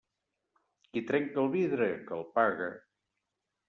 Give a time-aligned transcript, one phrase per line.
[0.87, 2.69] Qui trenca el vidre, que el pague.